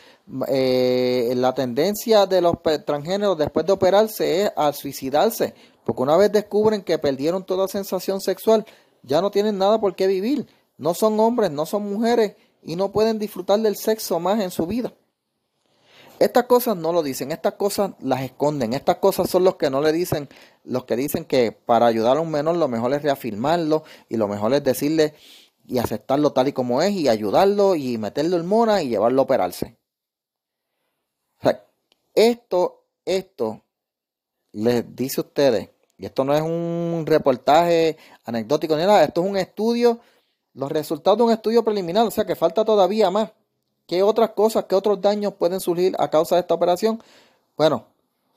eh, 0.50 1.32
la 1.36 1.54
tendencia 1.54 2.25
de 2.25 2.42
los 2.42 2.56
transgéneros 2.86 3.38
después 3.38 3.65
de 3.65 3.72
operarse 3.72 4.44
es 4.44 4.51
a 4.58 4.74
suicidarse, 4.74 5.54
porque 5.86 6.01
una 6.01 6.18
vez 6.18 6.34
descubren 6.34 6.82
que 6.82 6.98
perdieron 6.98 7.46
toda 7.46 7.70
sensación 7.70 8.20
sexual, 8.20 8.65
ya 9.04 9.22
no 9.22 9.32
tienen 9.32 9.58
nada 9.58 9.80
por 9.80 9.96
qué 9.96 10.08
vivir. 10.08 10.48
No 10.77 10.94
son 10.94 11.20
hombres, 11.20 11.51
no 11.51 11.65
son 11.65 11.84
mujeres 11.91 12.36
y 12.62 12.75
no 12.75 12.91
pueden 12.91 13.20
disfrutar 13.20 13.60
del 13.60 13.75
sexo 13.75 14.20
más 14.20 14.39
en 14.41 14.51
su 14.51 14.65
vida. 14.67 14.94
Estas 16.20 16.46
cosas 16.46 16.77
no 16.77 16.94
lo 16.94 17.03
dicen, 17.03 17.32
estas 17.32 17.53
cosas 17.53 17.91
las 18.00 18.22
esconden, 18.22 18.74
estas 18.74 18.98
cosas 18.98 19.29
son 19.29 19.44
los 19.44 19.58
que 19.58 19.70
no 19.70 19.82
le 19.82 19.91
dicen, 19.91 20.29
los 20.63 20.86
que 20.86 20.96
dicen 20.96 21.25
que 21.25 21.51
para 21.51 21.88
ayudar 21.88 22.17
a 22.17 22.22
un 22.22 22.32
menor 22.32 22.55
lo 22.55 22.70
mejor 22.70 22.94
es 22.94 23.01
reafirmarlo 23.01 23.84
y 24.08 24.15
lo 24.15 24.27
mejor 24.29 24.53
es 24.53 24.63
decirle 24.63 25.13
y 25.67 25.77
aceptarlo 25.77 26.32
tal 26.32 26.48
y 26.48 26.53
como 26.53 26.82
es 26.82 26.91
y 26.91 27.10
ayudarlo 27.10 27.75
y 27.75 27.98
meterle 27.98 28.38
hormonas 28.38 28.84
y 28.84 28.89
llevarlo 28.89 29.22
a 29.22 29.25
operarse. 29.25 29.77
esto, 32.13 32.86
esto 33.03 33.62
les 34.53 34.96
dice 34.96 35.20
ustedes, 35.20 35.70
y 35.98 36.05
esto 36.05 36.24
no 36.24 36.34
es 36.34 36.41
un 36.41 37.04
reportaje 37.06 37.97
anecdótico 38.23 38.78
ni 38.78 38.84
nada, 38.84 39.04
esto 39.04 39.21
es 39.21 39.30
un 39.30 39.36
estudio, 39.36 39.99
los 40.56 40.72
resultados 40.72 41.18
de 41.20 41.24
un 41.26 41.32
estudio 41.32 41.63
preliminar, 41.63 42.08
o 42.08 42.12
sea 42.12 42.26
que 42.26 42.36
falta 42.36 42.65
todavía 42.65 43.12
más. 43.12 43.32
¿Qué 43.86 44.02
otras 44.02 44.32
cosas, 44.32 44.65
qué 44.65 44.74
otros 44.74 45.00
daños 45.00 45.34
pueden 45.34 45.60
surgir 45.60 45.96
a 46.00 46.10
causa 46.10 46.36
de 46.36 46.41
esta 46.41 46.56
operación? 46.56 47.04
Bueno, 47.56 47.86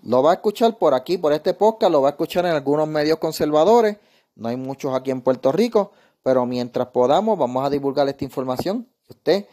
lo 0.03 0.23
va 0.23 0.33
a 0.33 0.35
escuchar 0.35 0.77
por 0.77 0.93
aquí, 0.93 1.17
por 1.17 1.33
este 1.33 1.55
podcast, 1.55 1.91
lo 1.91 2.03
va 2.03 2.09
a 2.09 2.11
escuchar 2.11 2.45
en 2.45 2.53
algunos 2.53 2.87
medios 2.87 3.19
conservadores, 3.19 3.97
no 4.37 4.49
hay 4.49 4.57
muchos 4.57 4.95
aquí 4.95 5.11
en 5.11 5.23
Puerto 5.23 5.51
Rico, 5.53 5.93
pero 6.23 6.45
mientras 6.45 6.89
podamos, 6.89 7.39
vamos 7.39 7.65
a 7.65 7.71
divulgar 7.71 8.09
esta 8.09 8.25
información. 8.25 8.87
Usted 9.09 9.47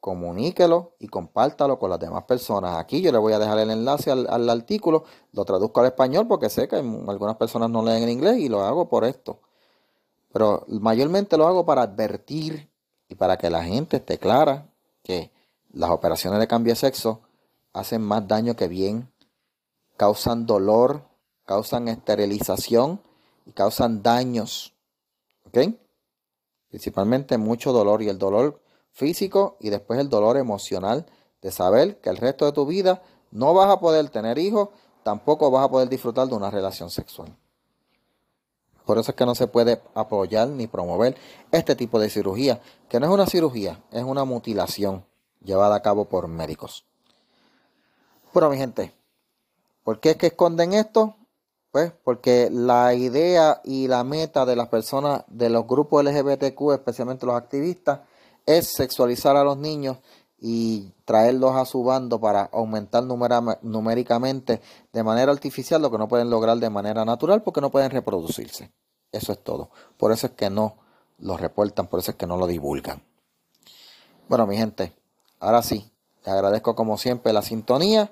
comuníquelo 0.00 0.94
y 0.98 1.08
compártalo 1.08 1.78
con 1.78 1.90
las 1.90 2.00
demás 2.00 2.24
personas. 2.24 2.76
Aquí 2.76 3.00
yo 3.02 3.12
le 3.12 3.18
voy 3.18 3.32
a 3.32 3.38
dejar 3.38 3.58
el 3.58 3.70
enlace 3.70 4.10
al, 4.10 4.50
artículo, 4.50 5.04
lo 5.32 5.44
traduzco 5.44 5.80
al 5.80 5.86
español 5.86 6.26
porque 6.26 6.50
sé 6.50 6.66
que 6.66 6.76
algunas 6.76 7.36
personas 7.36 7.70
no 7.70 7.84
leen 7.84 8.02
en 8.02 8.08
inglés 8.08 8.38
y 8.38 8.48
lo 8.48 8.62
hago 8.62 8.88
por 8.88 9.04
esto. 9.04 9.38
Pero 10.32 10.64
mayormente 10.68 11.36
lo 11.36 11.46
hago 11.46 11.64
para 11.64 11.82
advertir 11.82 12.70
y 13.08 13.14
para 13.14 13.36
que 13.36 13.50
la 13.50 13.64
gente 13.64 13.98
esté 13.98 14.18
clara 14.18 14.68
que 15.02 15.30
las 15.72 15.90
operaciones 15.90 16.40
de 16.40 16.48
cambio 16.48 16.72
de 16.72 16.76
sexo 16.80 17.20
hacen 17.72 18.02
más 18.02 18.26
daño 18.26 18.56
que 18.56 18.68
bien, 18.68 19.10
causan 19.96 20.46
dolor, 20.46 21.02
causan 21.44 21.88
esterilización 21.88 23.00
y 23.46 23.52
causan 23.52 24.02
daños. 24.02 24.74
¿Ok? 25.46 25.58
principalmente 26.72 27.36
mucho 27.36 27.70
dolor 27.70 28.00
y 28.00 28.08
el 28.08 28.18
dolor 28.18 28.62
físico 28.92 29.58
y 29.60 29.68
después 29.68 30.00
el 30.00 30.08
dolor 30.08 30.38
emocional 30.38 31.04
de 31.42 31.52
saber 31.52 32.00
que 32.00 32.08
el 32.08 32.16
resto 32.16 32.46
de 32.46 32.52
tu 32.52 32.64
vida 32.64 33.02
no 33.30 33.52
vas 33.52 33.68
a 33.68 33.78
poder 33.78 34.08
tener 34.08 34.38
hijos, 34.38 34.70
tampoco 35.02 35.50
vas 35.50 35.66
a 35.66 35.70
poder 35.70 35.90
disfrutar 35.90 36.28
de 36.28 36.34
una 36.34 36.50
relación 36.50 36.88
sexual. 36.88 37.36
Por 38.84 38.98
eso 38.98 39.12
es 39.12 39.16
que 39.16 39.26
no 39.26 39.34
se 39.34 39.46
puede 39.46 39.80
apoyar 39.94 40.48
ni 40.48 40.66
promover 40.66 41.16
este 41.50 41.76
tipo 41.76 42.00
de 42.00 42.10
cirugía, 42.10 42.60
que 42.88 42.98
no 42.98 43.06
es 43.06 43.12
una 43.12 43.26
cirugía, 43.26 43.80
es 43.92 44.02
una 44.02 44.24
mutilación 44.24 45.04
llevada 45.44 45.76
a 45.76 45.82
cabo 45.82 46.06
por 46.06 46.28
médicos. 46.28 46.84
Bueno, 48.32 48.50
mi 48.50 48.56
gente, 48.56 48.92
¿por 49.84 50.00
qué 50.00 50.10
es 50.10 50.16
que 50.16 50.28
esconden 50.28 50.72
esto? 50.72 51.16
Pues 51.70 51.92
porque 52.04 52.48
la 52.50 52.94
idea 52.94 53.60
y 53.64 53.88
la 53.88 54.04
meta 54.04 54.44
de 54.44 54.56
las 54.56 54.68
personas 54.68 55.24
de 55.28 55.48
los 55.48 55.66
grupos 55.66 56.04
LGBTQ, 56.04 56.72
especialmente 56.72 57.26
los 57.26 57.34
activistas, 57.34 58.00
es 58.44 58.72
sexualizar 58.74 59.36
a 59.36 59.44
los 59.44 59.56
niños 59.56 59.98
y 60.44 60.92
traerlos 61.04 61.54
a 61.54 61.64
su 61.64 61.84
bando 61.84 62.20
para 62.20 62.42
aumentar 62.52 63.04
numéricamente 63.04 64.60
de 64.92 65.02
manera 65.04 65.30
artificial 65.30 65.80
lo 65.80 65.90
que 65.90 65.98
no 65.98 66.08
pueden 66.08 66.30
lograr 66.30 66.58
de 66.58 66.68
manera 66.68 67.04
natural 67.04 67.42
porque 67.42 67.60
no 67.60 67.70
pueden 67.70 67.92
reproducirse. 67.92 68.72
Eso 69.12 69.32
es 69.32 69.38
todo. 69.44 69.70
Por 69.96 70.10
eso 70.10 70.26
es 70.26 70.32
que 70.32 70.50
no 70.50 70.76
lo 71.18 71.36
reportan, 71.36 71.86
por 71.86 72.00
eso 72.00 72.10
es 72.10 72.16
que 72.16 72.26
no 72.26 72.36
lo 72.36 72.48
divulgan. 72.48 73.02
Bueno, 74.28 74.46
mi 74.48 74.56
gente, 74.56 74.92
ahora 75.38 75.62
sí, 75.62 75.92
les 76.24 76.34
agradezco 76.34 76.74
como 76.74 76.98
siempre 76.98 77.32
la 77.32 77.42
sintonía 77.42 78.10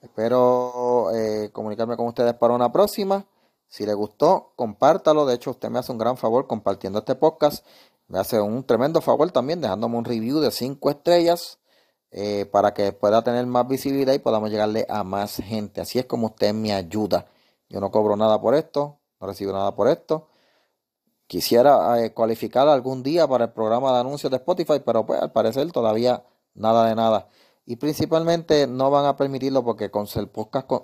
Espero 0.00 1.10
eh, 1.12 1.50
comunicarme 1.52 1.96
con 1.96 2.06
ustedes 2.06 2.34
para 2.34 2.54
una 2.54 2.70
próxima. 2.70 3.26
Si 3.68 3.84
les 3.84 3.96
gustó, 3.96 4.52
compártalo. 4.54 5.26
De 5.26 5.34
hecho, 5.34 5.50
usted 5.50 5.70
me 5.70 5.80
hace 5.80 5.92
un 5.92 5.98
gran 5.98 6.16
favor 6.16 6.46
compartiendo 6.46 7.00
este 7.00 7.16
podcast. 7.16 7.66
Me 8.08 8.18
hace 8.18 8.40
un 8.40 8.64
tremendo 8.64 9.00
favor 9.00 9.30
también 9.30 9.60
dejándome 9.60 9.98
un 9.98 10.04
review 10.04 10.40
de 10.40 10.50
5 10.50 10.90
estrellas 10.90 11.58
eh, 12.10 12.46
para 12.46 12.74
que 12.74 12.92
pueda 12.92 13.22
tener 13.22 13.46
más 13.46 13.68
visibilidad 13.68 14.14
y 14.14 14.18
podamos 14.18 14.50
llegarle 14.50 14.86
a 14.88 15.04
más 15.04 15.36
gente. 15.36 15.80
Así 15.80 15.98
es 15.98 16.06
como 16.06 16.28
usted 16.28 16.54
me 16.54 16.72
ayuda. 16.72 17.26
Yo 17.68 17.80
no 17.80 17.90
cobro 17.90 18.16
nada 18.16 18.40
por 18.40 18.54
esto, 18.54 18.98
no 19.20 19.26
recibo 19.26 19.52
nada 19.52 19.74
por 19.74 19.88
esto. 19.88 20.28
Quisiera 21.26 22.02
eh, 22.02 22.14
cualificar 22.14 22.66
algún 22.68 23.02
día 23.02 23.28
para 23.28 23.46
el 23.46 23.52
programa 23.52 23.92
de 23.92 24.00
anuncios 24.00 24.30
de 24.30 24.38
Spotify, 24.38 24.80
pero 24.84 25.04
pues 25.04 25.20
al 25.20 25.32
parecer 25.32 25.70
todavía 25.70 26.24
nada 26.54 26.88
de 26.88 26.94
nada 26.94 27.28
y 27.68 27.76
principalmente 27.76 28.66
no 28.66 28.90
van 28.90 29.04
a 29.04 29.14
permitirlo 29.14 29.62
porque 29.62 29.90
con 29.90 30.06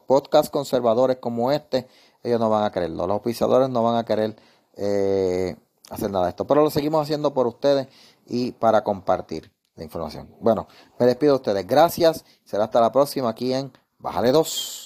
podcast, 0.07 0.53
conservadores 0.53 1.17
como 1.17 1.51
este, 1.51 1.89
ellos 2.23 2.39
no 2.39 2.51
van 2.51 2.65
a 2.65 2.71
quererlo. 2.71 3.07
Los 3.07 3.17
oficiadores 3.17 3.71
no 3.71 3.83
van 3.83 3.97
a 3.97 4.05
querer 4.05 4.37
eh, 4.77 5.57
hacer 5.91 6.11
nada 6.11 6.25
de 6.25 6.31
esto, 6.31 6.47
pero 6.47 6.63
lo 6.63 6.71
seguimos 6.71 7.03
haciendo 7.03 7.35
por 7.35 7.47
ustedes 7.47 7.89
y 8.27 8.53
para 8.53 8.83
compartir 8.85 9.53
la 9.77 9.85
información. 9.85 10.35
Bueno, 10.41 10.69
me 10.99 11.07
despido 11.07 11.33
de 11.33 11.37
ustedes. 11.37 11.67
Gracias. 11.67 12.25
Será 12.45 12.65
hasta 12.65 12.81
la 12.81 12.93
próxima 12.93 13.31
aquí 13.31 13.53
en 13.53 13.73
Bájale 13.99 14.33
2. 14.33 14.84